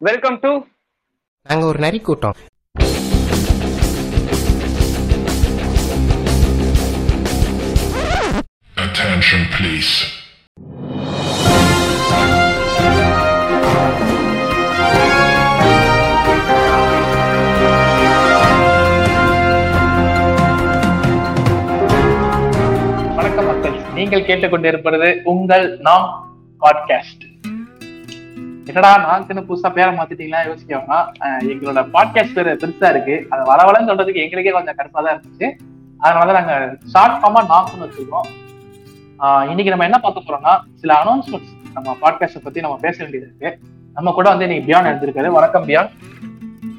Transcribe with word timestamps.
Welcome 0.00 0.38
to 0.40 0.50
நாங்க 1.42 1.66
ஒரு 1.66 1.78
நரி 1.78 1.98
கூட்டம். 1.98 2.34
Attention, 8.76 9.42
please. 9.54 9.92
வணக்கம் 23.16 23.46
மக்கள். 23.46 23.76
நீங்கள் 23.94 24.22
கேட்டுக்கொண்டிருப்பது 24.22 25.22
உங்கள் 25.22 25.78
நாம் 25.78 26.06
பாட்காஸ்ட் 26.60 27.24
என்னடா 28.70 28.90
நாக்குன்னு 29.04 29.42
புதுசா 29.48 29.68
பேரை 29.76 29.92
மாத்திட்டீங்களா 29.98 30.40
யோசிக்க 30.48 30.72
வேணாம் 30.78 31.06
எங்களோட 31.52 31.80
பாட்காஸ்ட் 31.94 32.34
பேரு 32.38 32.50
பெருசா 32.62 32.88
இருக்கு. 32.94 33.14
அதை 33.32 33.42
வரவலன்னு 33.50 33.88
சொல்றதுக்கு 33.90 34.22
எங்களுக்கே 34.24 34.52
கொஞ்சம் 34.56 34.76
கடுப்பா 34.78 35.00
தான் 35.04 35.14
இருந்துச்சு. 35.14 35.48
அதனாலதான் 36.04 36.38
நாங்க 36.40 36.56
ஷார்ட் 36.92 37.16
ஃபார்மா 37.20 37.42
நாக்குன்னு 37.52 37.86
வச்சிருக்கோம். 37.86 38.28
இன்னைக்கு 39.50 39.72
நம்ம 39.72 39.86
என்ன 39.88 39.98
பார்க்க 40.04 40.26
போறோம்னா 40.26 40.54
சில 40.80 40.92
அனௌன்ஸ்மெண்ட்ஸ் 41.02 41.54
நம்ம 41.76 41.96
பாட்காஸ்ட 42.02 42.42
பத்தி 42.44 42.64
நம்ம 42.66 42.78
பேச 42.86 42.96
வேண்டியது 43.02 43.26
இருக்கு. 43.28 43.50
நம்ம 43.96 44.12
கூட 44.18 44.26
வந்து 44.32 44.46
இன்னைக்கு 44.46 44.68
பியான் 44.68 44.90
எடுத்திருக்காரு. 44.90 45.30
வணக்கம் 45.38 45.66
பியான். 45.70 45.90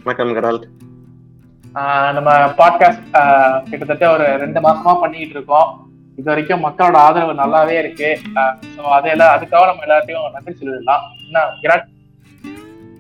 வணக்கம் 0.05 0.38
கடால் 0.40 0.62
நம்ம 2.18 2.32
பாட்காஸ்ட் 2.60 3.05
கிட்டத்தட்ட 3.70 4.05
ஒரு 4.16 4.27
ரெண்டு 4.44 4.62
மாசமா 4.68 4.94
பண்ணிக்கிட்டு 5.04 5.38
இருக்கோம். 5.38 5.70
இது 6.20 6.30
வரைக்கும் 6.32 6.66
மக்களோட 6.68 6.98
ஆதரவு 7.08 7.34
நல்லாவே 7.44 7.76
இருக்கு. 7.84 8.10
ஸோ 8.76 8.82
அதையெல்லாம் 8.98 9.34
அதுக்காக 9.35 9.66
நம்ம 9.71 9.85
எல்லாத்தையும் 9.88 10.34
நன்றி 10.35 10.54
சொல்லிடலாம். 10.62 11.05
விராட்? 11.34 11.86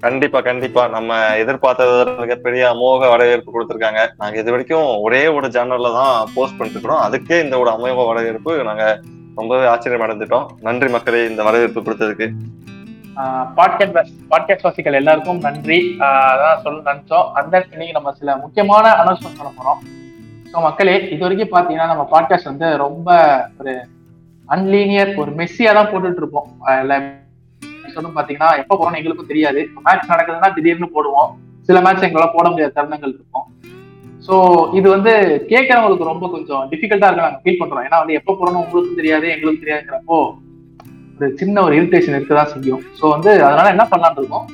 கண்டிப்பா 0.01 0.41
கண்டிப்பா. 0.41 0.87
நம்ம 0.87 1.35
எதிர்பார்த்ததை 1.35 2.17
மிகப்பெரிய 2.17 2.73
அமோக 2.73 3.09
வரவேற்பு 3.09 3.51
கொடுத்திருக்காங்க. 3.51 4.07
நாங்க 4.17 4.39
இது 4.39 4.51
வரைக்கும் 4.51 5.01
ஒரே 5.01 5.27
ஒரு 5.27 5.47
ஜேனல்ல 5.47 5.93
தான் 5.93 6.27
போஸ்ட் 6.35 6.57
பண்ணிட்டு 6.57 6.79
இருக்கிறோம் 6.79 7.03
அதுக்கே 7.05 7.43
இந்த 7.43 7.59
ஒரு 7.59 7.71
அமோக 7.71 8.05
வரவேற்பு 8.05 8.63
நாங்க 8.63 8.99
ரொம்பவே 9.35 9.65
ஆச்சரியம் 9.65 10.05
அடைஞ்சிட்டோம் 10.05 10.45
நன்றி 10.61 10.89
மக்களே 10.89 11.27
இந்த 11.27 11.43
வரவேற்பு 11.43 11.81
கொடுத்ததுக்கு. 11.81 12.29
பாட்காஸ்ட் 13.55 14.05
பாட்காஸ்ட் 14.29 14.61
வாசிகள் 14.61 14.93
எல்லாருக்கும் 14.93 15.39
நன்றி. 15.39 15.95
அதான் 15.99 16.61
சொல்ல 16.61 16.93
நினைச்சோம். 16.93 17.31
அந்த 17.31 17.65
இன்னைக்கு 17.71 17.91
நம்ம 17.91 18.11
சில 18.11 18.35
முக்கியமான 18.35 18.91
அனௌன்ஸ்மெண்ட் 18.91 19.39
பண்ண 19.39 19.51
போறோம். 19.59 19.79
ஸோ 20.53 20.61
மக்களே 20.61 21.09
இது 21.09 21.17
வரைக்கும் 21.17 21.59
பாத்தீங்கன்னா 21.59 21.87
நம்ம 21.87 22.07
பாட்காஸ்ட் 22.11 22.43
வந்து 22.43 22.77
ரொம்ப 22.77 23.17
ஒரு 23.59 23.85
அன்லீனியர் 24.49 25.15
ஒரு 25.15 25.31
மெஸ்ஸியா 25.31 25.73
தான் 25.73 25.87
போட்டுட்டு 25.87 26.15
இருப்போம். 26.15 26.47
ஆஹ் 26.65 26.83
எல்லா 28.01 28.11
பாத்தீங்கன்னா 28.17 28.49
எப்ப 28.63 28.77
போறோம்னு 28.79 28.99
எங்களுக்கும் 29.01 29.31
தெரியாது. 29.31 29.61
மேட்ச் 29.85 30.11
நடக்குதுன்னா 30.13 30.49
திடீர்னு 30.57 30.89
போடுவோம். 30.97 31.31
சில 31.69 31.79
மேட்ச் 31.85 32.05
எங்களால 32.07 32.29
போட 32.35 32.45
முடியாத 32.49 32.73
தருணங்கள் 32.77 33.15
இருக்கும். 33.15 33.47
ஸோ 34.27 34.35
இது 34.77 34.87
வந்து 34.93 35.11
கேட்கறவங்களுக்கு 35.51 36.11
ரொம்ப 36.11 36.25
கொஞ்சம் 36.35 36.63
டிஃபிகல்ட்டா 36.71 37.07
இருக்கு 37.07 37.25
நாங்க 37.25 37.41
ஃபீல் 37.43 37.59
பண்றோம். 37.61 37.85
ஏன்னா 37.87 37.99
வந்து 38.01 38.17
எப்ப 38.19 38.35
போறோம்னு 38.39 38.63
உங்களுக்கும் 38.63 38.99
தெரியாது 39.01 39.27
எங்களுக்கும் 39.35 39.63
தெரியாதுங்கிறப்போ 39.65 40.17
ஒரு 41.19 41.27
சின்ன 41.41 41.61
ஒரு 41.67 41.73
இரிட்டேஷன் 41.79 42.17
இருக்கதான் 42.17 42.51
செய்யும். 42.53 42.83
ஸோ 42.99 43.05
வந்து 43.15 43.31
அதனால 43.47 43.67
என்ன 43.75 43.85
பண்ணலாம்னு 43.91 44.21
இருக்கோம்? 44.21 44.47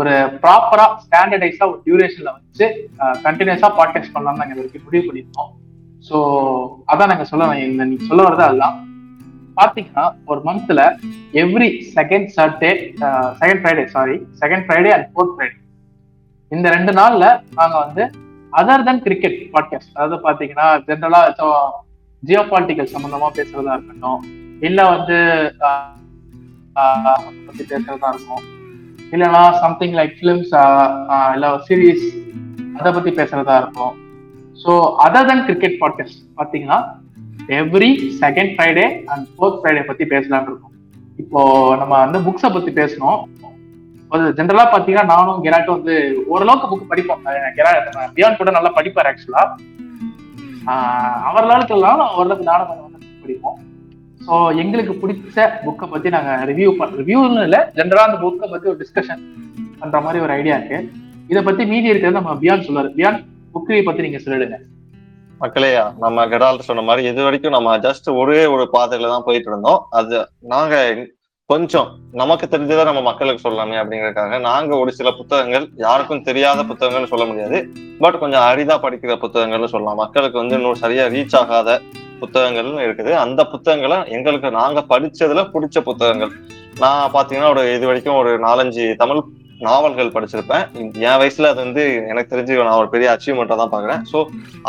ஒரு 0.00 0.12
ப்ராப்பரா 0.42 0.84
ஸ்டாண்டர்டைஸா 1.04 1.64
ஒரு 1.70 1.80
டியூரேஷன்ல 1.86 2.30
வச்சு 2.36 2.66
கண்டினியூஸா 3.26 3.68
பாட்காஸ்ட் 3.78 4.14
பண்ணலாம்னு 4.14 4.42
நாங்க 4.42 4.54
முடிவு 4.86 5.04
பண்ணியிருக்கோம். 5.08 5.50
ஸோ 6.08 6.16
அதான் 6.92 7.12
நாங்க 7.12 7.26
சொல்ல 7.32 7.48
நீங்க 7.90 8.04
சொல்ல 8.10 8.22
வரதா 8.28 8.46
அதுதான். 8.50 8.76
பாத்தீங்கன்னா 9.56 10.04
ஒரு 10.26 10.40
மந்த்ல 10.44 10.82
every 11.40 11.68
second 11.96 12.28
Saturday 12.34 12.70
second 13.40 13.60
Friday 13.62 13.84
sorry 13.92 14.16
second 14.40 14.64
Friday 14.66 14.92
and 14.94 15.08
fourth 15.10 15.34
Friday 15.34 15.56
இந்த 16.52 16.68
ரெண்டு 16.74 16.92
நாள்ல 16.98 17.26
நாங்க 17.54 17.76
வந்து 17.82 18.04
அதர் 18.52 18.86
தென் 18.86 19.02
கிரிக்கெட் 19.04 19.38
பாட்காஸ்ட் 19.52 19.92
அதாவது 19.94 20.16
பாத்தீங்கன்னா 20.24 20.68
ஜென்ரலா 20.88 21.20
ஜியோ 22.22 22.42
பாலிட்டிக்கல் 22.50 22.92
சம்பந்தமா 22.92 23.28
பேசுறதா 23.36 23.74
இருக்கட்டும் 23.76 24.20
இல்ல 24.62 24.80
வந்து 24.90 25.16
ஆஹ், 25.66 25.94
ஆஹ், 26.76 27.16
பத்தி 27.46 27.62
பேசுறதா 27.70 28.10
இருக்கும் 28.12 28.42
இல்லைன்னா 29.12 29.40
சம்திங் 29.62 29.96
லைக் 29.98 30.14
ஃபிலிம்ஸ் 30.18 30.52
இல்ல 31.34 31.46
சீரீஸ் 31.66 32.04
அதை 32.76 32.90
பத்தி 32.92 33.10
பேசுறதா 33.18 33.56
இருக்கும் 33.58 33.94
so 34.60 34.72
other 35.04 35.28
then 35.28 35.44
cricket 35.46 35.76
podcast 35.80 36.20
பாத்தீங்கன்னா 36.38 36.78
every 37.60 37.90
second 38.22 38.52
Friday 38.54 38.86
and 39.12 39.24
fourth 39.34 39.58
Friday 39.60 39.82
பத்தி 39.90 40.04
பேசலாம்னு 40.14 40.50
இருக்கோம். 40.50 40.74
இப்போ 41.22 41.40
நம்ம 41.80 41.92
வந்து 42.04 42.18
புக்ஸை 42.26 42.50
பத்தி 42.56 42.70
பேசணும். 42.80 43.20
ஒரு 44.14 44.24
ஜென்ரலா 44.38 44.64
பாத்தீங்கன்னா 44.72 45.04
நானும் 45.14 45.42
கெராட்டும் 45.44 45.76
வந்து 45.78 45.94
ஓரளவுக்கு 46.32 46.70
புக் 46.70 46.90
படிப்போம். 46.92 47.22
பியான் 48.16 48.38
கூட 48.40 48.50
நல்லா 48.56 48.72
படிப்பார் 48.78 49.10
ஆக்சுவலா 49.10 49.44
அவர் 51.28 51.48
லெவலுக்கு 51.50 51.76
ஓரளவுக்கு 52.18 52.50
நானும் 52.50 52.68
கொஞ்சம் 52.70 52.86
வந்து 52.88 53.22
படிப்போம். 53.22 53.58
ஸோ 54.26 54.34
எங்களுக்கு 54.62 54.92
பிடிச்ச 55.02 55.46
புக்கை 55.64 55.86
பத்தி 55.94 56.08
நாங்க 56.16 56.32
ரிவ்யூ 56.50 56.68
ரிவ்யூன்னு 57.00 57.46
இல்லை 57.48 57.60
ஜென்ரலா 57.78 58.04
அந்த 58.08 58.18
புக்கை 58.24 58.48
பத்தி 58.52 58.68
ஒரு 58.72 58.78
டிஸ்கஷன் 58.82 59.22
பண்ற 59.80 60.00
மாதிரி 60.04 60.22
ஒரு 60.26 60.34
ஐடியா 60.40 60.56
இருக்கு. 60.58 60.78
இதை 61.30 61.40
பத்தி 61.48 61.62
மீதி 61.72 61.92
இருக்கிறது 61.92 62.18
நம்ம 62.20 62.34
பியான் 62.42 62.66
சொல்லுவாரு 62.66 62.90
பியான் 62.98 63.18
புக்கை 63.54 63.80
பத்தி 63.88 64.06
நீங்க 64.06 64.20
சொல்லிடுங்க. 64.26 64.58
மக்களேயா 65.42 65.84
நம்ம 66.02 66.24
கடால் 66.32 66.66
சொன்ன 66.66 66.82
மாதிரி 66.88 67.02
இது 67.10 67.20
வரைக்கும் 67.26 67.54
நம்ம 67.54 67.70
ஜஸ்ட் 67.86 68.08
ஒரே 68.20 68.40
ஒரு 68.54 68.64
பாதையில 68.74 69.08
தான் 69.12 69.24
போயிட்டு 69.26 69.48
இருந்தோம். 69.50 69.80
அது 69.98 70.16
நாங்க 70.52 70.74
கொஞ்சம் 71.52 71.88
நமக்கு 72.20 72.46
தெரிஞ்சதை 72.52 72.82
நம்ம 72.88 73.00
மக்களுக்கு 73.08 73.44
சொல்லலாமே 73.46 73.76
அப்படிங்கறதுக்காக 73.80 74.38
நாங்க 74.46 74.72
ஒரு 74.82 74.90
சில 74.98 75.08
புத்தகங்கள் 75.18 75.66
யாருக்கும் 75.86 76.22
தெரியாத 76.28 76.60
புத்தகங்கள்னு 76.70 77.12
சொல்ல 77.14 77.24
முடியாது. 77.30 77.58
பட் 78.02 78.20
கொஞ்சம் 78.22 78.46
அரிதா 78.50 78.76
படிக்கிற 78.84 79.16
புத்தகங்கள்னு 79.24 79.72
சொல்லலாம். 79.74 80.00
மக்களுக்கு 80.04 80.40
வந்து 80.42 80.56
இன்னும் 80.58 80.80
சரியா 80.84 81.06
ரீச் 81.16 81.36
ஆகாத 81.40 81.80
புத்தகங்கள்னு 82.22 82.86
இருக்குது. 82.86 83.12
அந்த 83.24 83.40
புத்தகங்களை 83.52 83.98
எங்களுக்கு 84.16 84.50
நாங்க 84.60 84.80
படிச்சதுல 84.94 85.44
பிடிச்ச 85.54 85.80
புத்தகங்கள். 85.90 86.32
நான் 86.84 87.12
பாத்தீங்கன்னா 87.16 87.52
ஒரு 87.54 87.64
இது 87.76 87.86
வரைக்கும் 87.90 88.20
ஒரு 88.22 88.32
நாலஞ்சு 88.48 88.84
தமிழ் 89.02 89.22
நாவல்கள் 89.66 90.12
படிச்சிருப்பேன். 90.14 90.64
என் 91.08 91.18
வயசுல 91.20 91.50
அது 91.52 91.60
வந்து 91.64 91.82
எனக்கு 92.10 92.32
தெரிஞ்சு 92.32 92.58
நான் 92.68 92.80
ஒரு 92.82 92.90
பெரிய 92.94 93.08
அச்சீவ்மெண்ட்டாக 93.14 93.58
தான் 93.62 93.72
பாக்குறேன் 93.74 94.02
ஸோ 94.12 94.18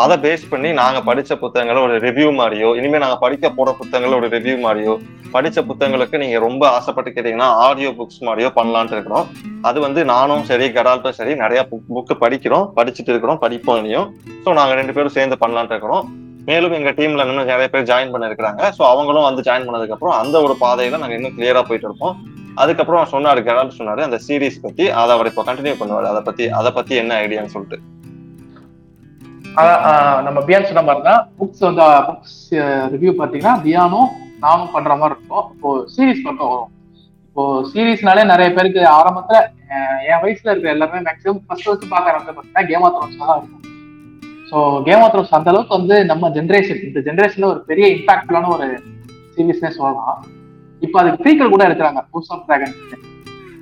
அதை 0.03 0.15
பேஸ் 0.25 0.45
பண்ணி 0.53 0.71
நாங்க 0.81 0.99
படிச்ச 1.09 1.37
புத்தகங்களை 1.43 1.81
ஒரு 1.87 1.97
ரிவ்யூ 2.05 2.29
மாதிரியோ 2.41 2.69
இனிமேல் 2.79 3.03
நாங்க 3.05 3.19
படிக்க 3.25 3.51
போற 3.57 3.71
புத்தகங்களை 3.81 4.15
ஒரு 4.21 4.29
ரிவ்யூ 4.35 4.55
மாதிரியோ 4.65 4.95
படிச்ச 5.35 5.59
புத்தகங்களுக்கு 5.69 6.15
நீங்க 6.23 6.39
ரொம்ப 6.47 6.63
ஆசைப்பட்டு 6.77 7.13
கேட்டீங்கன்னா 7.13 7.49
ஆடியோ 7.67 7.91
புக்ஸ் 7.99 8.19
மாதிரியோ 8.27 8.49
பண்ணலான்ட்டு 8.57 8.95
இருக்கிறோம். 8.97 9.27
அது 9.69 9.77
வந்து 9.85 10.01
நானும் 10.13 10.43
சரி 10.49 10.65
கடால்ட்டும் 10.77 11.17
சரி 11.19 11.33
நிறைய 11.43 11.61
புக் 11.71 12.13
படிக்கிறோம் 12.25 12.67
படிச்சுட்டு 12.79 13.11
இருக்கிறோம் 13.13 13.39
படிப்போம் 13.45 13.79
இனியும் 13.81 14.09
ஸோ 14.45 14.53
நாங்க 14.59 14.75
ரெண்டு 14.81 14.95
பேரும் 14.97 15.15
சேர்ந்து 15.17 15.37
பண்ணலான்ட்டு 15.43 15.75
இருக்கிறோம். 15.75 16.05
மேலும் 16.47 16.73
எங்க 16.77 16.91
டீம்ல 16.95 17.25
இன்னும் 17.27 17.49
நிறைய 17.51 17.67
பேர் 17.73 17.89
ஜாயின் 17.89 18.13
பண்ணிருக்கிறாங்க 18.13 18.61
ஸோ 18.77 18.81
அவங்களும் 18.91 19.27
வந்து 19.27 19.41
ஜாயின் 19.47 19.67
பண்ணதுக்கு 19.67 19.95
அப்புறம் 19.95 20.15
அந்த 20.21 20.35
ஒரு 20.45 20.55
பாதையில 20.63 20.99
நாங்க 21.03 21.17
இன்னும் 21.19 21.35
கிளியரா 21.37 21.61
போயிட்டு 21.67 21.87
இருப்போம் 21.89 22.15
அதுக்கப்புறம் 22.61 23.11
சொன்னாரு 23.13 23.39
கடால் 23.45 23.77
சொன்னாரு. 23.79 24.01
அந்த 24.07 24.17
சீரிஸ் 24.25 24.63
பத்தி 24.65 24.85
அதை 25.01 25.11
அவர் 25.15 25.29
இப்போ 25.31 25.43
கண்டினியூ 25.47 25.75
பண்ணுவாரு. 25.79 26.07
அதை 26.11 26.21
பத்தி 26.27 26.45
அதை 26.59 26.71
பத்தி 26.77 26.93
என்ன 27.01 27.15
ஐடியான்னு 27.23 27.53
சொல்லிட்டு. 27.55 27.79
அதான், 29.61 29.81
நம்ம 30.27 30.39
பியான் 30.47 30.69
சொன்ன 30.69 30.83
மாதிரி 30.89 31.03
தான் 31.09 31.23
புக்ஸ் 31.39 31.65
வந்து 31.67 31.87
புக்ஸ் 32.09 32.37
ரிவ்யூ 32.93 33.11
பார்த்தீங்கன்னா 33.17 33.55
பியானும் 33.65 34.11
நானும் 34.45 34.71
பண்ற 34.75 34.93
மாதிரி 35.01 35.15
இருக்கும். 35.15 35.47
இப்போ 35.55 35.69
சீரீஸ் 35.95 36.23
பக்கம் 36.27 36.51
வரும். 36.53 36.71
இப்போ 37.27 37.43
சீரிஸ்னாலே 37.71 38.23
நிறைய 38.31 38.49
பேருக்கு 38.55 38.81
ஆரம்பத்துல 38.97 39.37
என் 40.11 40.21
வயசுல 40.23 40.51
இருக்கிற 40.51 40.71
எல்லாருமே 40.75 40.99
மேக்ஸிமம் 41.07 41.41
ஃபர்ஸ்ட் 41.45 41.67
ஃபர்ஸ்ட் 41.67 41.91
பார்க்க 41.93 42.11
ஆரம்பிச்சது 42.11 42.35
பார்த்தீங்கன்னா 42.37 42.69
கேம் 42.71 42.85
ஆஃப் 42.87 42.95
த்ரோன்ஸ் 42.97 43.21
தான் 43.21 43.39
இருக்கும். 43.39 43.63
ஸோ 44.49 44.57
கேம் 44.87 45.03
ஆஃப் 45.05 45.13
த்ரோன்ஸ் 45.13 45.35
அந்த 45.39 45.51
அளவுக்கு 45.53 45.77
வந்து 45.79 45.97
நம்ம 46.11 46.29
ஜென்ரேஷன் 46.37 46.81
இந்த 46.89 47.01
ஜென்ரேஷன்ல 47.07 47.49
ஒரு 47.53 47.61
பெரிய 47.71 47.87
இம்பாக்ட்ஃபுல்லான 47.97 48.51
ஒரு 48.57 48.67
சீரீஸ்னே 49.35 49.71
சொல்லலாம். 49.77 50.21
இப்போ 50.83 50.97
அதுக்கு 51.01 51.21
ப்ரீக்வல் 51.23 51.53
கூட 51.53 51.63
எடுக்கிறாங்க 51.67 52.01
ஹவுஸ் 52.13 52.31
ஆஃப் 52.33 52.45
டிராகன்ஸ் 52.47 52.79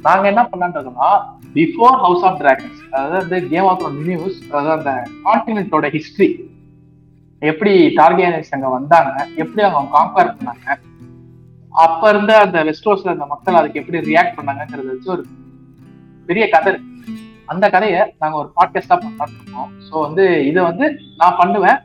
நாங்க 0.05 0.25
என்ன 0.27 0.41
பண்ணலான்றதுன்னா 0.51 1.09
பிஃபோர் 1.55 1.97
ஹவுஸ் 2.05 2.23
ஆஃப் 2.27 2.39
டிராகன்ஸ் 2.39 2.79
அதாவது 2.91 3.17
வந்து 3.17 3.39
கேம் 3.49 3.67
ஆஃப் 3.71 3.83
நியூஸ் 4.07 4.37
அதாவது 4.49 4.71
அந்த 4.77 4.91
கான்டினென்ட்டோட 5.25 5.87
ஹிஸ்டரி 5.95 6.29
எப்படி 7.41 7.73
டார்கேனியன்ஸ் 7.99 8.53
அங்க 8.55 8.69
வந்தாங்க 8.69 9.11
எப்படி 9.35 9.61
அவங்க 9.67 9.91
காம்பேர் 9.97 10.33
பண்ணாங்க 10.37 10.67
அப்ப 11.73 12.09
இருந்த 12.09 12.33
அந்த 12.37 12.57
வெஸ்டோஸ்ல 12.63 13.13
அந்த 13.15 13.25
மக்கள் 13.25 13.59
அதுக்கு 13.59 13.79
எப்படி 13.81 13.99
ரியாக்ட் 14.09 14.37
பண்ணாங்கங்கிறத 14.37 14.89
வச்சு 14.89 15.13
ஒரு 15.15 15.23
பெரிய 16.29 16.45
கதை 16.49 16.69
இருக்கு. 16.71 16.87
அந்த 17.47 17.65
கதையை 17.69 18.01
நாங்க 18.21 18.35
ஒரு 18.37 18.49
பாட்காஸ்டா 18.57 18.95
பண்ணலாம்னு 18.97 19.37
இருக்கோம். 19.37 19.71
ஸோ 19.87 19.93
வந்து 19.99 20.25
இதை 20.49 20.61
வந்து 20.63 20.85
நான் 21.17 21.39
பண்ணுவேன். 21.39 21.79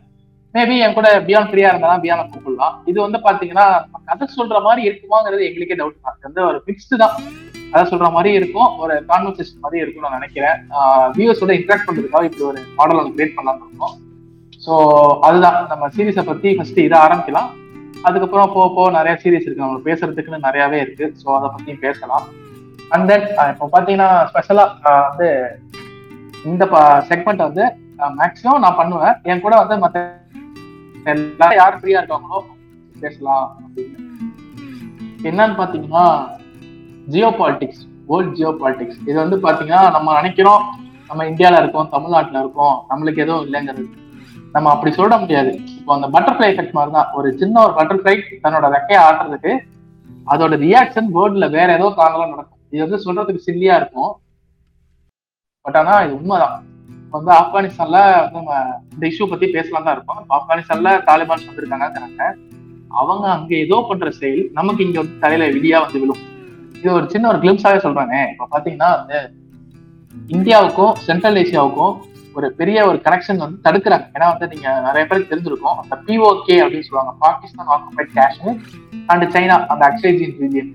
மேபி 0.56 0.74
என் 0.84 0.94
கூட 0.96 1.08
பியான் 1.26 1.48
ஃப்ரீயா 1.50 1.70
இருந்தாலும் 1.72 2.02
பியான 2.04 2.24
கூப்பிடலாம். 2.30 2.74
இது 2.90 2.98
வந்து 3.04 3.18
பாத்தீங்கன்னா 3.26 3.66
கதை 4.08 4.26
சொல்ற 4.36 4.60
மாதிரி 4.66 4.82
இருக்குமாங்கிறது 4.88 5.42
எங்களுக்கே 5.48 5.78
டவுட் 5.80 6.04
தான். 6.06 6.16
வந்து 6.26 6.42
ஒரு 6.48 6.58
மிக்ஸ்டு 6.68 7.00
தான். 7.02 7.16
கதை 7.72 7.84
சொல்ற 7.92 8.08
மாதிரி 8.16 8.30
இருக்கும் 8.38 8.70
ஒரு 8.82 8.94
கான்வர்சேஷன் 9.10 9.62
மாதிரி 9.64 9.82
இருக்கும்னு 9.82 10.08
நான் 10.08 10.18
நினைக்கிறேன். 10.20 10.56
வியூவர்ஸோட 11.16 11.52
இன்ட்ராக்ட் 11.58 11.86
பண்றதுக்காக 11.88 12.28
இப்படி 12.28 12.46
ஒரு 12.50 12.60
மாடல் 12.78 13.00
ஒன்று 13.00 13.14
கிரியேட் 13.16 13.36
பண்ணலாம்னு 13.38 13.66
இருக்கோம். 13.68 13.94
ஸோ 14.64 14.74
அதுதான். 15.28 15.58
நம்ம 15.72 15.88
சீரீஸை 15.96 16.24
பத்தி 16.30 16.50
ஃபர்ஸ்ட் 16.58 16.80
இதை 16.86 16.98
ஆரம்பிக்கலாம். 17.06 17.50
அதுக்கப்புறம் 18.08 18.52
போக 18.56 18.66
போக 18.76 18.88
நிறைய 18.98 19.14
சீரீஸ் 19.22 19.46
இருக்கு. 19.46 19.64
நம்ம 19.64 19.80
பேசுறதுக்குன்னு 19.88 20.46
நிறையாவே 20.48 20.78
இருக்கு. 20.84 21.06
ஸோ 21.22 21.26
அதை 21.38 21.48
பத்தியும் 21.54 21.82
பேசலாம். 21.86 22.26
அண்ட் 22.94 23.08
தென் 23.10 23.26
இப்போ 23.52 23.66
பார்த்தீங்கன்னா 23.74 24.10
ஸ்பெஷலாக 24.30 24.92
வந்து 25.08 25.28
இந்த 26.50 26.64
செக்மெண்ட் 27.10 27.46
வந்து 27.48 27.64
மேக்ஸிமம் 28.20 28.62
நான் 28.64 28.78
பண்ணுவேன். 28.80 29.16
என் 29.30 29.44
கூட 29.44 29.54
வந்து 29.62 29.76
மற்ற 29.84 29.98
எல்லாரும் 31.12 31.58
யார் 31.60 31.78
ஃப்ரீயா 31.80 32.00
இருக்காங்களோ 32.00 32.38
பேசலாம் 33.02 33.46
அப்படின்னு. 33.64 33.98
என்னன்னு 35.28 35.56
பாத்தீங்கன்னா 35.60 36.06
Jio 37.12 37.28
politics 37.40 37.82
world 38.08 38.34
Jio 38.38 38.50
politics 38.60 38.98
இது 39.08 39.16
வந்து 39.22 39.36
பாத்தீங்கன்னா 39.46 39.82
நம்ம 39.96 40.14
நினைக்கிறோம் 40.20 40.64
நம்ம 41.08 41.24
இந்தியால 41.30 41.60
இருக்கோம் 41.62 41.88
தமிழ்நாட்டுல 41.94 42.42
இருக்கோம் 42.44 42.76
நம்மளுக்கு 42.90 43.22
எதுவும் 43.24 43.44
இல்லைங்கிறது. 43.46 43.86
நம்ம 44.54 44.70
அப்படி 44.74 44.90
சொல்ல 44.98 45.14
முடியாது. 45.22 45.50
இப்போ 45.78 45.92
அந்த 45.96 46.06
பட்டர்ஃபிளை 46.14 46.46
எஃபெக்ட் 46.52 46.76
மாதிரி 46.76 46.92
தான் 46.98 47.10
ஒரு 47.18 47.28
சின்ன 47.40 47.56
ஒரு 47.64 47.74
பட்டர்ஃபிளை 47.78 48.14
தன்னோட 48.44 48.68
ரெக்கையை 48.76 49.00
ஆட்டுறதுக்கு 49.06 49.52
அதோட 50.32 50.54
ரியாக்ஷன் 50.66 51.10
வேர்ல்ட்ல 51.16 51.48
வேற 51.56 51.68
ஏதோ 51.78 51.88
காரணம் 52.00 52.32
நடக்கும். 52.34 52.62
இது 52.72 52.82
வந்து 52.86 53.04
சொல்றதுக்கு 53.06 53.46
சில்லியா 53.48 53.74
இருக்கும். 53.80 54.12
பட் 55.64 55.78
ஆனா 55.80 55.94
இது 56.06 56.14
உண்மைதான். 56.20 56.56
வந்து 57.16 57.32
ஆப்கானிஸ்தான்ல 57.40 58.00
வந்து 58.22 58.38
நம்ம 58.38 58.54
இந்த 58.94 59.04
இஷ்யூ 59.10 59.26
பத்தி 59.32 59.46
பேசலாம் 59.56 59.86
தான் 59.86 59.96
இருப்போம் 59.96 60.20
இப்ப 60.22 60.34
ஆப்கானிஸ்தான்ல 60.38 60.92
தாலிபான்ஸ் 61.08 61.48
வந்திருக்காங்க 61.48 62.30
அவங்க 63.00 63.24
அங்க 63.36 63.52
ஏதோ 63.64 63.76
பண்ற 63.88 64.10
செயல் 64.18 64.44
நமக்கு 64.58 64.84
இங்க 64.84 64.98
வந்து 65.00 65.22
தலையில 65.22 65.48
விதியா 65.56 65.78
வந்து 65.84 66.00
விழும். 66.02 66.22
இது 66.78 66.90
ஒரு 66.98 67.06
சின்ன 67.12 67.28
ஒரு 67.32 67.38
கிளிம்ஸாவே 67.42 67.78
சொல்றாங்க. 67.84 68.14
இப்ப 68.32 68.48
பாத்தீங்கன்னா 68.52 68.88
வந்து 68.98 69.18
இந்தியாவுக்கும் 70.34 70.94
சென்ட்ரல் 71.06 71.40
ஏசியாவுக்கும் 71.42 71.94
ஒரு 72.38 72.48
பெரிய 72.60 72.78
ஒரு 72.88 72.98
கனெக்ஷன் 73.04 73.42
வந்து 73.42 73.58
தடுக்கிறாங்க. 73.66 74.06
ஏன்னா 74.16 74.26
வந்து 74.32 74.46
நீங்க 74.52 74.68
நிறைய 74.86 75.04
பேருக்கு 75.10 75.32
தெரிஞ்சிருக்கும். 75.32 75.78
அந்த 75.82 75.94
பிஓகே 76.06 76.56
அப்படின்னு 76.64 76.88
சொல்லுவாங்க. 76.88 77.14
Pakistan 77.24 77.70
occupied 77.74 78.16
Kashmir 78.18 78.58
and 79.12 79.26
China 79.36 79.56
அந்த 79.74 79.82
அக்ஸைஜின் 79.90 80.36
ரீஜியன் 80.42 80.72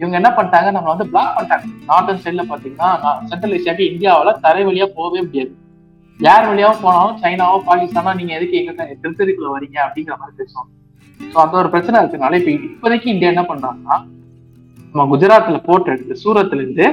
இவங்க 0.00 0.16
என்ன 0.20 0.30
பண்ணிட்டாங்க? 0.36 0.68
நம்ம 0.76 0.88
வந்து 0.92 1.08
பிளாக் 1.12 1.34
பண்ணிட்டாங்க. 1.36 1.66
நார்த்தன் 1.90 2.24
சைட்ல 2.24 2.44
பாத்தீங்கன்னா 2.52 3.12
சென்ட்ரல் 3.32 3.56
ஏசியாவுக்கு 3.58 3.90
இந்தியாவில 3.92 4.32
தரை 4.46 4.64
வழியா 4.70 4.88
போகவே 4.98 5.20
முடியாது. 5.26 5.52
யார் 6.20 6.48
வழியாவும் 6.48 6.82
போனாலும் 6.82 7.18
சைனாவோ 7.22 7.56
பாகிஸ்தானோ 7.68 8.12
நீங்க 8.14 8.32
எதுக்கு 8.36 8.58
எங்க 8.60 8.72
திருத்ததிக்குள்ள 9.02 9.50
வரீங்க 9.54 9.78
அப்படிங்கிற 9.84 10.16
மாதிரி 10.20 10.36
பேசுவாங்க. 10.40 10.70
ஸோ 11.20 11.36
அந்த 11.44 11.54
ஒரு 11.60 11.68
பிரச்சனை 11.74 11.96
இருக்கனால 12.02 12.38
இப்ப 12.40 12.50
இப்போதைக்கு 12.68 13.08
இந்தியா 13.14 13.30
என்ன 13.34 13.44
பண்றாங்கன்னா 13.50 13.96
நம்ம 14.94 15.06
குஜராத்ல 15.12 15.58
போட்டு 15.68 15.90
எடுத்து 15.92 16.14
சூரத்ல 16.22 16.60
இருந்து 16.60 16.86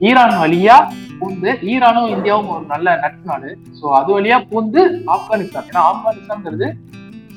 ஈரான் 0.00 0.36
வழியா 0.42 0.76
பூந்து 1.18 1.50
ஈரானும் 1.72 2.10
இந்தியாவும் 2.14 2.50
ஒரு 2.54 2.64
நல்ல 2.66 2.96
நட்பு 3.02 3.26
நாடு 3.30 3.50
ஸோ 3.78 3.84
அது 3.98 4.10
வழியா 4.16 4.38
பூந்து 4.50 4.80
ஆப்கானிஸ்தான். 5.14 5.68
ஏன்னா 5.70 5.82
ஆப்கானிஸ்தான்ங்கிறது 5.90 6.68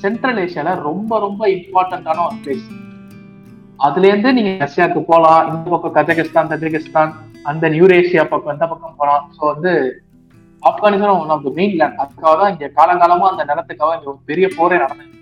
சென்ட்ரல் 0.03 0.41
ஏசியால 0.43 0.73
ரொம்ப 0.89 1.19
ரொம்ப 1.19 1.43
இம்பார்ட்டன்டான 1.55 2.23
ஒரு 2.27 2.37
பிளேஸ் 2.43 2.65
அதுல 3.79 4.07
இருந்து 4.07 4.29
நீங்க 4.33 4.51
ரஷ்யாவுக்கு 4.65 5.01
போகலாம் 5.11 5.47
இந்த 5.49 5.67
பக்கம் 5.69 5.95
கஜகஸ்தான் 5.97 6.51
தஜிகிஸ்தான் 6.51 7.11
அந்த 7.43 7.65
நியூரேஷியா 7.69 8.23
பக்கம் 8.31 8.55
இந்த 8.55 8.67
பக்கம் 8.67 8.97
போகலாம் 8.99 9.25
ஸோ 9.37 9.41
வந்து 9.53 9.71
Afghanistan 10.63 11.19
one 11.19 11.33
of 11.35 11.45
the 11.45 11.51
mainland 11.79 11.99
அதுக்காக 12.03 12.33
தான் 12.39 12.51
இங்க 12.53 12.67
காலங்காலமா 12.77 13.27
அந்த 13.31 13.43
நிலத்துக்காக 13.49 13.97
இங்க 13.97 14.09
ஒரு 14.13 14.19
பெரிய 14.25 14.47
போரே 14.57 14.77
நடந்துருக்கு 14.83 15.15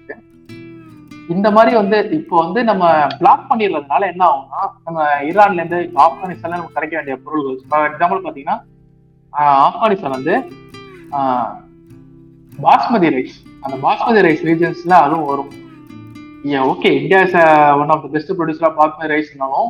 இந்த 1.29 1.47
மாதிரி 1.51 1.71
வந்து 1.75 1.97
இப்போ 2.17 2.35
வந்து 2.43 2.59
நம்ம 2.63 2.83
பிளாக் 3.19 3.47
பண்ணிடுறதுனால 3.49 4.07
என்ன 4.13 4.23
ஆகும்னா 4.27 4.61
நம்ம 4.85 4.97
ஈரான்ல 5.29 5.61
இருந்து 5.61 5.79
இப்போ 5.87 6.01
ஆப்கானிஸ்தான்ல 6.05 6.57
நமக்கு 6.57 6.77
கிடைக்க 6.77 6.95
வேண்டிய 6.95 7.15
பொருள்கள் 7.25 7.57
ஃபார் 7.69 7.87
எக்ஸாம்பிள் 7.89 8.25
பாத்தீங்கன்னா 8.25 8.57
ஆப்கானிஸ்தான் 9.67 10.17
வந்து 10.17 10.35
பாஸ்மதி 12.59 13.09
ரைஸ். 13.15 13.37
அந்த 13.63 13.75
பாஸ்மதி 13.85 14.21
ரைஸ் 14.25 14.43
ரீஜன்ஸ்ல 14.49 14.93
அதுவும் 15.05 15.29
வரும். 15.29 15.51
Okay 16.71 16.89
India 16.99 17.19
is 17.25 17.35
one 17.81 17.91
of 17.93 18.03
the 18.03 18.09
best 18.13 18.31
producer 18.37 18.67
of 18.67 18.77
basmati 18.79 19.09
ரைஸ்னாலும் 19.13 19.69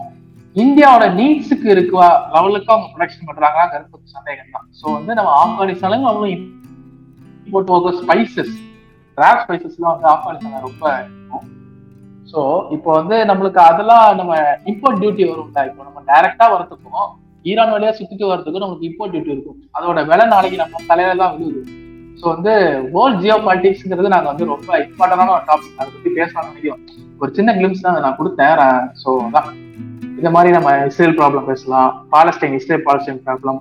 இந்தியாவோட 0.55 1.05
நீட்ஸுக்கு 1.17 1.67
இருக்க 1.73 1.95
லெவலுக்கு 2.35 2.71
அவங்க 2.73 2.87
ப்ரொடக்ஷன் 2.91 3.27
பண்றாங்கன்னா 3.29 3.65
சந்தேகம் 4.17 4.53
தான் 4.55 4.67
ஸோ 4.79 4.85
வந்து 4.97 5.11
நம்ம 5.17 5.31
ஆப்கானிஸ்தானுக்கு 5.41 6.09
அவங்களும் 6.11 6.45
இம்போர்ட் 7.45 7.69
போக 7.71 7.91
ஸ்பைசஸ் 8.01 8.53
ரேப் 9.17 9.41
ஸ்பைசஸ்லாம் 9.43 9.93
வந்து 9.95 10.07
ஆப்கானிஸ்தான் 10.13 10.65
ரொம்ப 10.67 10.83
இருக்கும். 11.01 11.43
ஸோ 12.31 12.39
இப்போ 12.75 12.89
வந்து 12.99 13.17
நம்மளுக்கு 13.29 13.61
அதெல்லாம் 13.69 14.05
நம்ம 14.19 14.31
இம்போர்ட் 14.71 15.01
டியூட்டி 15.01 15.25
வரும்ல 15.31 15.65
இப்போ 15.69 15.83
நம்ம 15.89 16.01
டைரக்டா 16.11 16.47
வரத்துக்கும் 16.53 17.11
ஈரான் 17.51 17.73
வழியா 17.75 17.91
சுத்திட்டு 17.97 18.31
வரதுக்கும் 18.31 18.65
நமக்கு 18.65 18.87
இம்போர்ட் 18.89 19.13
டியூட்டி 19.15 19.35
இருக்கும். 19.35 19.59
அதோட 19.77 19.99
விலை 20.11 20.25
நாளைக்கு 20.35 20.61
நம்ம 20.63 20.81
தலையில 20.91 21.19
தான் 21.23 21.35
விழுது. 21.39 21.61
ஸோ 22.19 22.25
வந்து 22.33 22.53
வேர்ல்ட் 22.95 23.21
ஜியோ 23.23 23.37
பாலிட்டிக்ஸ்ங்கிறது 23.47 24.13
நாங்கள் 24.15 24.31
வந்து 24.33 24.51
ரொம்ப 24.53 24.79
இம்பார்ட்டண்டான 24.85 25.35
ஒரு 25.37 25.45
டாபிக் 25.51 25.79
அதை 25.81 25.89
பத்தி 25.95 26.11
பேசலாம் 26.19 26.49
முடியும் 26.53 26.81
ஒரு 27.21 27.31
சின்ன 27.39 27.51
கிளிம்ஸ் 27.59 27.85
தான் 27.85 28.01
நான் 28.07 28.19
கொடுத்தேன். 28.21 28.57
ஸோ 29.03 29.11
அதான். 29.27 29.51
இந்த 30.19 30.29
மாதிரி 30.35 30.49
நம்ம 30.55 30.69
இஸ்ரேல் 30.89 31.17
ப்ராப்ளம் 31.19 31.47
பேசலாம் 31.51 31.89
Palestine 32.13 32.55
Israel 32.59 32.83
Palestine 32.87 33.21
problem 33.27 33.59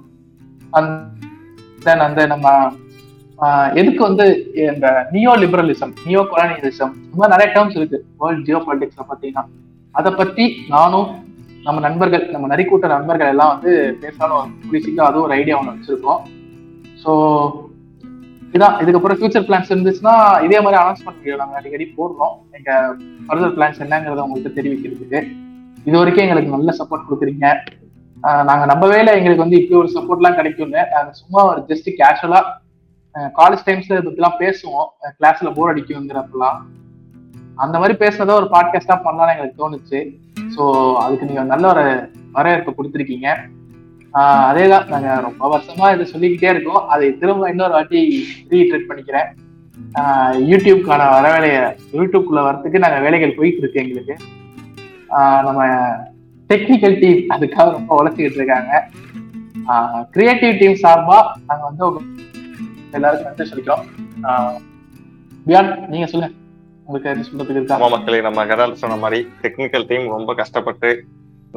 then 1.87 2.05
அந்த 2.07 2.21
நம்ம 2.33 2.49
எதுக்கு 3.81 4.03
வந்து 4.09 4.27
இந்த 4.71 4.89
நியோ 5.15 5.33
லிபரலிசம் 5.43 5.93
நியோ 6.07 6.23
கொலானியலிசம் 6.31 6.93
இந்த 7.05 7.17
மாதிரி 7.21 7.33
நிறைய 7.35 7.49
டேர்ம்ஸ் 7.55 7.77
இருக்கு. 7.79 7.99
வேர்ல்ட் 8.23 8.45
ஜியோ 8.49 8.61
பாலிடிக்ஸ்ல 8.67 9.05
பாத்தீங்கன்னா 9.11 9.45
அதை 9.95 10.11
பத்தி 10.21 10.45
நானும் 10.75 11.09
நம்ம 11.67 11.81
நண்பர்கள் 11.87 12.25
நம்ம 12.35 12.49
நரிக்கூட்ட 12.53 12.87
நண்பர்கள் 12.95 13.33
எல்லாம் 13.35 13.53
வந்து 13.55 13.73
பேசணும் 14.03 14.51
புரிசிக்க 14.69 15.07
அதுவும் 15.09 15.27
ஒரு 15.27 15.37
ஐடியா 15.41 15.57
ஒன்று 15.61 15.75
வச்சிருக்கோம். 15.77 16.21
ஸோ 17.03 17.13
இதான். 18.57 18.77
இதுக்கப்புறம் 18.83 19.19
ஃபியூச்சர் 19.21 19.47
பிளான்ஸ் 19.49 19.73
இருந்துச்சுன்னா 19.73 20.15
இதே 20.47 20.59
மாதிரி 20.65 20.81
அனௌன்ஸ்மெண்ட் 20.83 21.21
வீடியோ 21.23 21.39
நாங்கள் 21.41 21.59
அடிக்கடி 21.61 21.87
போடுறோம். 21.99 22.37
எங்க 22.59 22.71
ஃபர்தர் 23.27 23.57
பிளான்ஸ் 23.57 23.83
என்னங்கிறத 23.85 24.25
உங்கள்கிட்ட 24.27 24.53
தெரிவிக்கிறதுக்கு. 24.59 25.21
இது 25.89 25.97
வரைக்கும் 26.01 26.25
எங்களுக்கு 26.25 26.55
நல்ல 26.57 26.71
சப்போர்ட் 26.81 27.09
கொடுக்குறீங்க. 27.09 27.47
நாங்க 28.49 28.65
நம்பவே 28.71 28.99
இல்லை 29.01 29.15
எங்களுக்கு 29.19 29.45
வந்து 29.45 29.59
இப்படி 29.61 29.77
ஒரு 29.81 29.91
சப்போர்ட்லாம் 29.97 30.37
கிடைக்கும்னு. 30.39 30.83
நாங்க 30.95 31.11
சும்மா 31.23 31.41
ஒரு 31.51 31.61
ஜஸ்ட் 31.71 31.89
கேஷுவலா 31.99 32.41
காலேஜ் 33.39 33.67
டைம்ஸ்ல 33.67 33.97
இதை 33.97 34.05
பத்திலாம் 34.07 34.39
பேசுவோம். 34.45 34.89
கிளாஸ்ல 35.19 35.51
போர் 35.57 35.73
அடிக்குங்கிறப்பெல்லாம் 35.73 36.57
அந்த 37.65 37.77
மாதிரி 37.81 37.95
பேசுனதை 38.03 38.33
ஒரு 38.41 38.47
பாட்காஸ்டா 38.55 38.95
பண்ணலாம்னு 39.07 39.35
எங்களுக்கு 39.35 39.61
தோணுச்சு. 39.63 39.99
ஸோ 40.55 40.63
அதுக்கு 41.03 41.29
நீங்க 41.29 41.43
நல்ல 41.53 41.65
ஒரு 41.75 41.85
வரவேற்பு 42.37 42.77
கொடுத்துருக்கீங்க. 42.79 43.29
அதே 44.49 44.65
தான் 44.73 44.89
நாங்க 44.95 45.11
ரொம்ப 45.27 45.45
வருஷமா 45.53 45.87
இதை 45.95 46.05
சொல்லிக்கிட்டே 46.13 46.51
இருக்கோம். 46.55 46.83
அதை 46.95 47.07
திரும்ப 47.21 47.51
இன்னொரு 47.53 47.75
வாட்டி 47.77 48.01
ரீட்ரேட் 48.53 48.89
பண்ணிக்கிறேன். 48.91 49.29
யூடியூப்கான 50.51 51.03
வர 51.17 51.27
வேலையை 51.37 51.63
யூடியூப்குள்ள 51.99 52.43
வரத்துக்கு 52.49 52.83
நாங்க 52.85 52.99
வேலைகள் 53.07 53.37
போயிட்டு 53.39 53.63
இருக்கு 53.63 53.83
எங்களுக்கு. 53.85 54.17
நம்ம 55.47 55.63
டெக்னிக்கல் 56.51 56.97
டீம் 57.03 57.21
அதுக்காக 57.35 57.67
ரொம்ப 57.77 57.91
உழைச்சிக்கிட்டு 58.01 58.41
இருக்காங்க. 58.41 58.73
கிரியேட்டிவ் 60.15 60.55
டீம் 60.61 60.79
சார்பா 60.85 61.19
நாங்க 61.49 61.63
வந்து 61.71 61.85
எல்லாருக்கும் 62.97 63.29
நன்றி 63.29 63.49
சொல்லிக்கிறோம். 63.51 63.85
பியான் 65.47 65.71
நீங்க 65.93 66.07
சொல்லுங்க. 66.11 66.31
உங்களுக்கு 66.87 67.27
சொல்றதுக்கு 67.29 67.61
இருக்கா? 67.61 67.77
மக்களே 67.97 68.21
நம்ம 68.27 68.45
கடால் 68.51 68.81
சொன்ன 68.83 68.99
மாதிரி 69.05 69.21
டெக்னிக்கல் 69.45 69.87
டீம் 69.91 70.07
ரொம்ப 70.17 70.35
கஷ்டப்பட்டு 70.41 70.91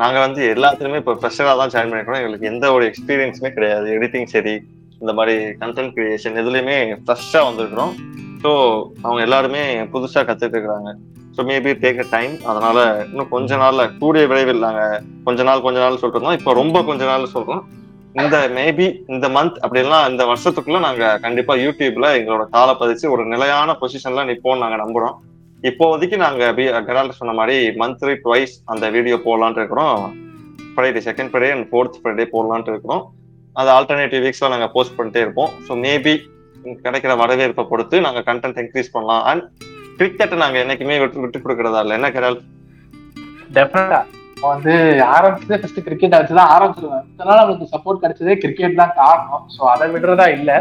நாங்க 0.01 0.17
வந்து 0.25 0.41
எல்லாத்துலயுமே 0.53 0.99
இப்போ 1.01 1.13
ஃப்ரெஷரா 1.19 1.53
தான் 1.59 1.71
ஜாயின் 1.73 1.91
பண்ணிக்கிறோம் 1.91 2.21
எங்களுக்கு 2.21 2.49
எந்த 2.51 2.65
ஒரு 2.75 2.83
எக்ஸ்பீரியன்ஸுமே 2.89 3.49
கிடையாது. 3.57 3.87
எடிட்டிங் 3.97 4.29
சரி 4.33 4.55
இந்த 5.01 5.11
மாதிரி 5.17 5.35
கண்டென்ட் 5.61 5.93
கிரியேஷன் 5.97 6.39
எதுலையுமே 6.41 6.77
ஃப்ரெஷ்ஷா 7.03 7.41
வந்திருக்கிறோம். 7.47 7.93
ஸோ 8.43 8.51
அவங்க 9.05 9.21
எல்லாருமே 9.27 9.63
புதுசா 9.93 10.21
கத்துட்டு 10.27 10.55
இருக்கிறாங்க. 10.57 10.91
So 11.37 11.43
maybe 11.49 11.71
take 11.81 11.99
a 12.03 12.05
time 12.13 12.35
அதனால 12.49 12.77
இன்னும் 13.09 13.31
கொஞ்ச 13.33 13.57
நாள்ல 13.61 13.81
கூடிய 13.99 14.21
விரைவில் 14.29 14.63
நாங்கள் 14.67 15.01
கொஞ்ச 15.25 15.43
நாள் 15.49 15.65
கொஞ்ச 15.65 15.77
நாள் 15.83 15.99
சொல்றோம். 16.03 16.37
இப்போ 16.37 16.51
ரொம்ப 16.59 16.77
கொஞ்ச 16.87 17.03
நாள் 17.09 17.33
சொல்றோம். 17.33 17.61
இந்த 18.21 18.37
மேபி 18.55 18.85
இந்த 19.13 19.25
மந்த் 19.35 19.57
அப்படிலாம் 19.65 20.05
இந்த 20.11 20.23
வருஷத்துக்குள்ள 20.29 20.79
நாங்க 20.85 21.03
கண்டிப்பா 21.25 21.55
யூடியூப்ல 21.63 22.07
எங்களோட 22.19 22.43
காலை 22.55 22.73
பதிச்சு 22.79 23.05
ஒரு 23.15 23.25
நிலையான 23.33 23.75
பொசிஷன்ல 23.81 24.23
நிப்போம் 24.29 24.63
நாங்க 24.63 24.77
நம்புறோம். 24.83 25.15
இப்போதைக்கு 25.63 26.17
நாங்க 26.23 26.49
கடால் 26.87 27.17
சொன்ன 27.19 27.35
மாதிரி 27.41 27.57
மந்த்லி 27.81 28.15
ட்வைஸ் 28.25 28.55
அந்த 28.73 28.89
வீடியோ 28.95 29.19
போடலான்ட்டு 29.27 29.61
இருக்கிறோம். 29.63 30.01
Friday 30.73 31.01
second 31.09 31.31
Friday 31.33 31.51
and 31.57 31.69
fourth 31.69 32.01
Friday 32.01 32.27
போடலான்ட்டு 32.33 32.73
இருக்கிறோம். 32.73 33.03
அது 33.55 33.69
ஆல்டர்னேட்டிவ் 33.77 34.23
வீக்ஸ்ல 34.25 34.51
நாங்க 34.55 34.69
போஸ்ட் 34.75 34.97
பண்ணிட்டே 34.97 35.23
இருப்போம். 35.25 35.53
ஸோ 35.67 35.79
மேபி 35.85 36.15
கிடைக்கிற 36.85 37.13
வரவேற்பை 37.23 37.63
பொறுத்து 37.71 37.97
நாங்க 38.07 38.21
கண்டென்ட் 38.29 38.61
இன்க்ரீஸ் 38.63 38.93
பண்ணலாம். 38.95 39.23
அண்ட் 39.31 39.43
கிரிக்கெட்டை 39.99 40.37
நாங்க 40.43 40.57
என்னைக்குமே 40.63 40.95
விட்டு 41.01 41.21
விட்டு 41.23 41.39
கொடுக்கறதா 41.43 41.81
இல்லை. 41.83 41.95
என்ன 41.99 42.09
கடால்? 42.15 42.39
டெஃபினட்டா 43.55 43.99
வந்து 44.49 44.73
ஆரம்பிச்சதே 45.13 45.57
ஃபர்ஸ்ட் 45.61 45.85
கிரிக்கெட் 45.87 46.17
வச்சுதான் 46.17 46.51
ஆரம்பிச்சிருவேன். 46.55 47.05
இதனால 47.13 47.37
நமக்கு 47.43 47.71
சப்போர்ட் 47.73 48.03
கிடைச்சதே 48.03 48.35
கிரிக்கெட் 48.43 48.81
தான் 48.81 48.93
காரணம். 49.01 49.45
ஸோ 49.55 49.61
அதை 49.73 49.87
விடுறதா 49.95 50.27
இல்ல. 50.37 50.51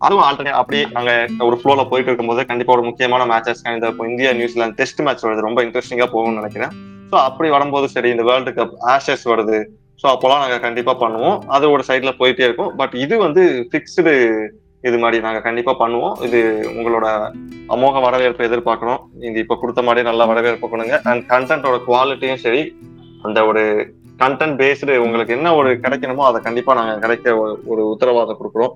அதுவும் 0.00 0.24
ஆல்டர்னேட் 0.28 0.58
அப்படி 0.60 0.78
நாங்க 0.96 1.12
ஒரு 1.48 1.56
ஃப்ளோல 1.60 1.82
போயிட்டு 1.90 2.10
இருக்கும்போது 2.10 2.40
கண்டிப்பா 2.48 2.74
ஒரு 2.76 2.82
முக்கியமான 2.88 3.22
மேட்சஸ் 3.32 3.62
இந்த 3.76 3.90
இந்தியா 4.10 4.32
நியூசிலாந்து 4.40 4.78
டெஸ்ட் 4.80 5.04
மேட்ச் 5.06 5.24
வருது. 5.26 5.46
ரொம்ப 5.48 5.60
இன்ட்ரெஸ்டிங்கா 5.66 6.08
போகும்னு 6.16 6.40
நினைக்கிறேன். 6.40 6.74
ஸோ 7.10 7.16
அப்படி 7.28 7.48
வரும்போது 7.56 7.86
சரி 7.94 8.10
இந்த 8.14 8.24
வேர்ல்டு 8.30 8.52
கப் 8.58 8.74
ஆஷஸ் 8.94 9.24
வருது. 9.32 9.58
ஸோ 10.02 10.06
அப்போலாம் 10.14 10.42
நாங்க 10.44 10.58
கண்டிப்பா 10.66 10.92
பண்ணுவோம். 11.04 11.38
அது 11.56 11.64
ஒரு 11.76 11.82
சைட்ல 11.88 12.12
போயிட்டே 12.20 12.46
இருக்கும். 12.48 12.72
பட் 12.80 12.94
இது 13.04 13.14
வந்து 13.26 13.42
ஃபிக்ஸ்டு 13.70 14.14
இது 14.84 14.98
மாதிரி 14.98 15.22
நாங்க 15.22 15.40
கண்டிப்பா 15.40 15.78
பண்ணுவோம். 15.78 16.22
இது 16.22 16.68
உங்களோட 16.70 17.32
அமோக 17.68 18.00
வரவேற்பை 18.00 18.48
எதிர்பார்க்கணும். 18.48 18.98
இது 19.20 19.38
இப்ப 19.38 19.56
கொடுத்த 19.60 19.82
மாதிரி 19.82 20.04
நல்லா 20.04 20.24
வரவேற்பு 20.24 20.68
கொடுங்க. 20.68 21.00
அண்ட் 21.04 21.24
கண்டென்ட்டோட 21.28 21.80
குவாலிட்டியும் 21.88 22.34
சரி 22.34 22.76
அந்த 23.22 23.46
ஒரு 23.46 23.94
கண்டென்ட் 24.18 24.56
பேஸ்டு 24.56 24.96
உங்களுக்கு 24.96 25.34
என்ன 25.34 25.54
ஒரு 25.54 25.74
கிடைக்கணுமோ 25.74 26.16
அதை 26.16 26.42
கண்டிப்பா 26.42 26.74
நாங்க 26.74 26.98
கிடைக்க 26.98 27.30
ஒரு- 27.30 27.66
உத்தரவாதம் 27.68 28.38
கொடுக்குறோம். 28.40 28.70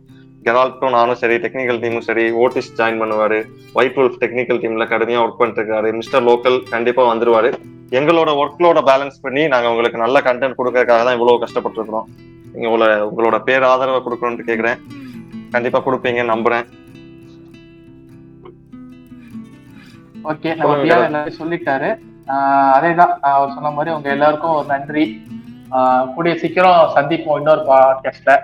கெரால்ட்டும் 0.44 0.90
நானும் 0.90 1.14
சரி 1.14 1.34
டெக்னிக்கல் 1.34 1.80
டீமும் 1.80 2.00
சரி 2.00 2.30
ஓட்டிஸ் 2.30 2.72
ஜாயின் 2.76 3.00
பண்ணுவாரு. 3.00 3.44
ஒயிட் 3.72 3.96
wolf 3.96 4.14
டெக்னிக்கல் 4.20 4.60
டீம்ல 4.60 4.84
கடுமையா 4.84 5.20
ஒர்க் 5.20 5.36
பண்ணிட்டு 5.38 5.62
இருக்காரு 5.62 5.92
மிஸ்டர் 5.92 6.24
லோக்கல் 6.24 6.62
கண்டிப்பா 6.70 7.14
வந்துருவாரு. 7.14 7.52
எங்களோட 7.90 8.30
ஒர்க்லோட 8.42 8.82
பேலன்ஸ் 8.86 9.20
பண்ணி 9.22 9.48
நாங்க 9.48 9.68
உங்களுக்கு 9.68 9.98
நல்ல 9.98 10.20
கண்டென்ட் 10.20 10.54
கொடுக்கறதுக்காக 10.58 11.02
தான் 11.04 11.12
இவ்வளவு 11.12 11.38
கஷ்டப்பட்டு 11.38 11.78
இருக்கிறோம் 11.78 12.08
உங்களோட 12.54 13.08
உங்களோட 13.16 13.42
பேர் 13.42 13.62
ஆதரவை 13.62 14.00
கொடுக்கணும்னு 14.00 14.38
கேக்குறேன். 14.46 14.78
கண்டிப்பா 15.50 15.82
கொடுப்பீங்கன்னு 15.86 16.32
நம்புறேன். 16.34 16.66
ஓகே 20.24 20.56
நம்ம. 20.56 20.76
பிஆர் 20.76 21.04
எல்லாரும் 21.04 21.34
சொல்லிட்டாரு. 21.38 21.98
ஆஹ் 22.26 22.76
அதேதான் 22.76 23.12
ஆஹ் 23.12 23.18
அவர் 23.20 23.52
சொன்ன 23.52 23.70
மாதிரி 23.70 23.94
உங்க 23.94 24.10
எல்லாருக்கும் 24.10 24.50
ஒரு 24.50 24.66
நன்றி. 24.66 25.22
ஆஹ் 25.70 26.14
கூடிய 26.14 26.38
சீக்கிரம் 26.38 26.92
சந்திப்போம் 26.94 27.36
இன்னொரு 27.36 27.62
பாட்காஸ்ட்ல 27.62 28.38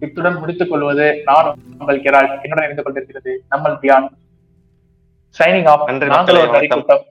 இத்துடன் 0.00 0.38
முடித்துக் 0.38 0.70
கொள்வது 0.70 1.22
நான் 1.24 1.58
உங்கள் 1.78 2.00
கிரால். 2.00 2.28
என்னுடன் 2.28 2.62
இணைந்து 2.62 2.82
கொண்டிருக்கிறது 2.82 3.44
நம்மள் 3.50 3.78
பியான் 3.82 4.08
சைனிங் 5.38 5.66
ஆஃப் 5.66 5.90
நன்றி 5.90 6.06
நாங்கள் 6.06 6.48
ஒரு. 6.48 6.68
கூட்டம். 6.68 7.02